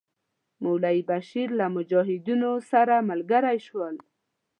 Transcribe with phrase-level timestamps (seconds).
[0.63, 3.95] مولوی بشیر له مجاهدینو سره ملګري شول.